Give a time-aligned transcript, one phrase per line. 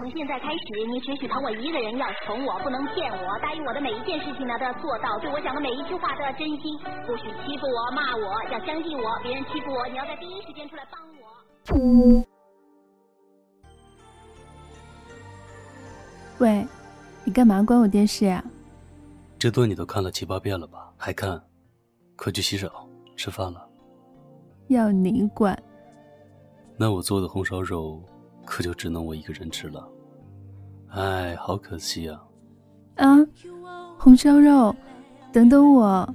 [0.00, 12.24] 从现在开始，你只许疼我一个人，要宠我，不能骗我，答应我的每一件事情呢都要做到，对我讲的每一句话都要真心，不许欺负我、骂我，要相信我，别人欺负我，你要在第一时间出来帮我。
[16.38, 16.66] 喂，
[17.26, 18.42] 你干嘛关我电视呀？
[19.38, 20.90] 这段你都看了七八遍了吧？
[20.96, 21.38] 还看？
[22.16, 22.72] 快去洗手，
[23.18, 23.68] 吃饭了。
[24.68, 25.62] 要你管？
[26.78, 28.02] 那我做的红烧肉，
[28.44, 29.88] 可就只能我一个人吃了。
[30.88, 32.22] 哎，好可惜啊！
[32.96, 33.16] 啊，
[33.98, 34.74] 红烧肉，
[35.32, 36.14] 等等我。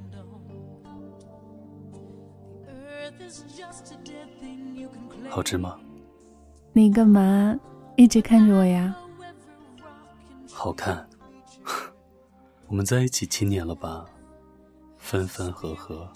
[5.30, 5.80] 好吃吗？
[6.74, 7.58] 你干嘛
[7.96, 8.96] 一直看着我呀？
[10.52, 11.08] 好看。
[12.68, 14.06] 我们在一起七年了吧？
[14.98, 16.12] 分分合合，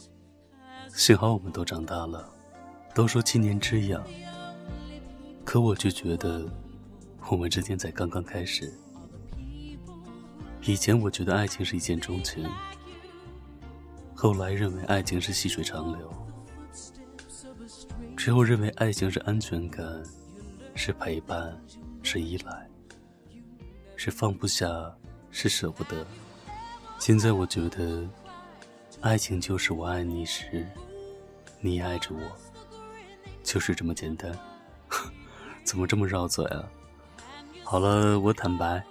[0.89, 2.27] 幸好我们都长大了。
[2.95, 4.03] 都说七年之痒，
[5.49, 6.47] 可我却觉得
[7.27, 8.71] 我们之间才刚刚开始。
[10.61, 12.47] 以前我觉得爱情是一见钟情，
[14.13, 16.27] 后来认为爱情是细水长流，
[18.15, 19.83] 之后认为爱情是安全感，
[20.75, 21.59] 是陪伴，
[22.03, 22.69] 是依赖，
[23.95, 24.69] 是放不下，
[25.31, 26.05] 是舍不得。
[26.99, 28.07] 现在我觉得，
[29.01, 30.63] 爱情就是我爱你时，
[31.59, 32.21] 你爱着我。
[33.41, 34.31] 就是这么简单，
[35.69, 36.67] 怎么这么绕嘴啊？
[37.63, 38.83] 好了，我坦白，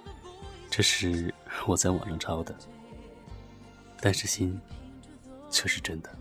[0.71, 1.35] 这是
[1.67, 2.55] 我在网上抄的，
[4.01, 4.57] 但是心
[5.51, 6.19] 却是真的。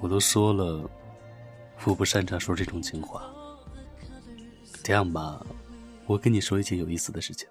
[0.00, 0.88] 我都说了，
[1.84, 3.22] 我不擅长说这种情话。
[4.82, 5.44] 这样吧，
[6.06, 7.46] 我跟你说一件有意思的事情。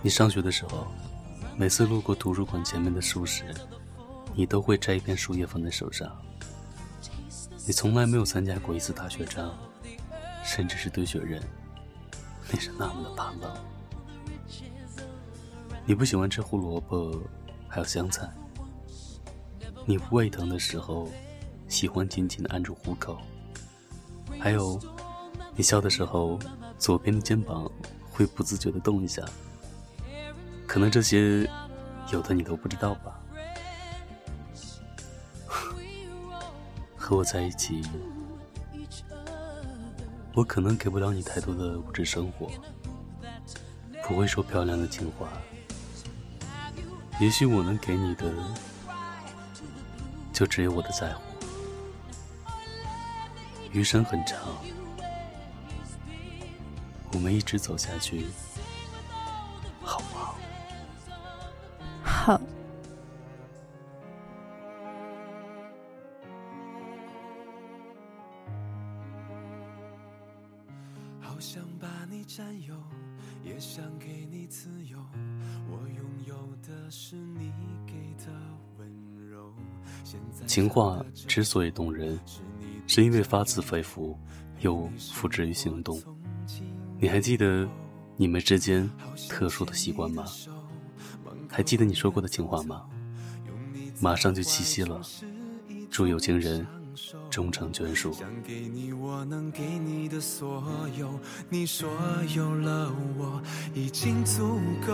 [0.00, 0.86] 你上学的时候，
[1.58, 3.44] 每次路过图书馆前面的书时，
[4.34, 6.10] 你都会摘一片树叶放在手上。
[7.66, 9.54] 你从来没有参加过一次打雪仗，
[10.44, 11.42] 甚至是堆雪人，
[12.50, 13.54] 那是那么的怕冷。
[15.84, 17.22] 你不喜欢吃胡萝卜，
[17.68, 18.28] 还有香菜。
[19.86, 21.08] 你胃疼的时候，
[21.68, 23.18] 喜欢紧紧的按住虎口。
[24.38, 24.80] 还有，
[25.54, 26.38] 你笑的时候，
[26.78, 27.70] 左边的肩膀
[28.10, 29.22] 会不自觉的动一下。
[30.66, 31.48] 可能这些，
[32.12, 33.19] 有的你都不知道吧。
[37.10, 37.82] 和我在一起，
[40.32, 42.48] 我可能给不了你太多的物质生活，
[44.06, 45.26] 不会说漂亮的情话。
[47.18, 48.32] 也许我能给你的，
[50.32, 51.22] 就只有我的在乎。
[53.72, 54.38] 余生很长，
[57.12, 58.26] 我们一直走下去，
[59.82, 60.36] 好不好？
[62.04, 62.40] 好。
[71.40, 72.74] 想把你占有，
[73.42, 74.98] 也想给你自由。
[75.70, 77.50] 我拥有的是你
[77.86, 78.30] 给的
[78.76, 78.86] 温
[79.26, 79.50] 柔。
[80.46, 82.20] 情话之所以动人，
[82.86, 84.14] 是因为发自肺腑，
[84.60, 85.98] 又付之于行动。
[86.98, 87.66] 你还记得
[88.18, 88.88] 你们之间
[89.26, 90.26] 特殊的习惯吗？
[91.48, 92.84] 还记得你说过的情话吗？
[93.98, 95.00] 马上就七夕了，
[95.90, 96.66] 祝有情人。
[97.30, 98.12] 终成眷属。
[98.12, 100.62] 想给你我能给你的所
[100.98, 101.08] 有
[101.48, 101.88] 你说
[102.34, 103.40] 有了我
[103.72, 104.92] 已经足够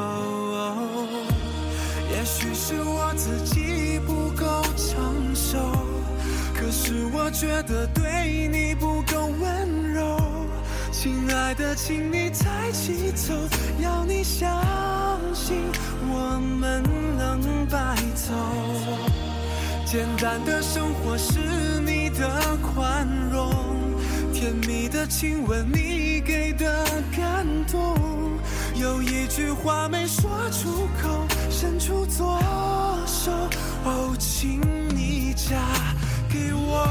[2.10, 5.58] 也许是我自己不够成熟
[6.54, 10.18] 可是我觉得对你不够温柔
[10.92, 13.34] 亲爱的请你抬起头
[13.82, 14.48] 要你相
[15.34, 15.56] 信
[16.08, 16.82] 我们
[17.16, 19.16] 能白头
[19.86, 21.38] 简单的生活是
[21.84, 23.50] 你的宽容，
[24.32, 26.84] 甜蜜的亲吻你给的
[27.14, 27.94] 感动。
[28.74, 32.38] 有一句话没说出口，伸出左
[33.06, 33.32] 手，
[33.84, 34.60] 哦，请
[34.94, 35.56] 你嫁
[36.30, 36.86] 给我。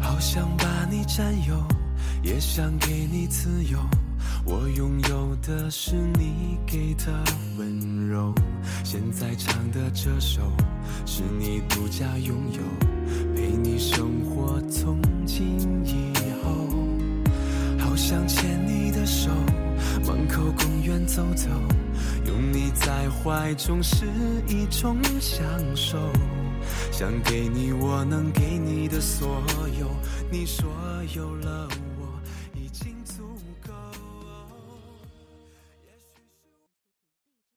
[0.00, 1.56] 好想把你占有。
[2.22, 3.78] 也想给你自由，
[4.44, 7.12] 我拥有的是你给的
[7.58, 8.34] 温柔。
[8.84, 10.40] 现在唱的这首
[11.06, 12.60] 是你独家拥有，
[13.34, 16.50] 陪你生活从今以后。
[17.78, 19.30] 好想牵你的手，
[20.06, 21.48] 门口公园走走，
[22.26, 24.06] 拥你在怀中是
[24.48, 25.42] 一种享
[25.74, 25.98] 受。
[26.90, 29.42] 想给你我能给你的所
[29.78, 29.88] 有，
[30.30, 30.64] 你说
[31.14, 31.68] 有了。